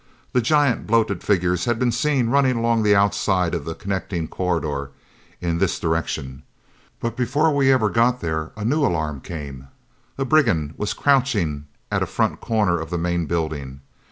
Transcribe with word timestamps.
The 0.33 0.41
giant 0.41 0.87
bloated 0.87 1.23
figures 1.23 1.65
had 1.65 1.77
been 1.77 1.91
seen 1.91 2.31
running 2.31 2.57
along 2.57 2.81
the 2.81 2.95
outside 2.95 3.53
of 3.53 3.65
the 3.65 3.75
connecting 3.75 4.27
corridor, 4.27 4.89
in 5.39 5.59
this 5.59 5.79
direction. 5.79 6.41
But 6.99 7.15
before 7.15 7.53
we 7.55 7.71
ever 7.71 7.87
got 7.87 8.19
there, 8.19 8.51
a 8.57 8.65
new 8.65 8.83
alarm 8.83 9.21
came. 9.21 9.67
A 10.17 10.25
brigand 10.25 10.73
was 10.75 10.95
crouching 10.95 11.67
at 11.91 12.01
a 12.01 12.07
front 12.07 12.41
corner 12.41 12.79
of 12.79 12.89
the 12.89 12.97
main 12.97 13.27
building! 13.27 13.81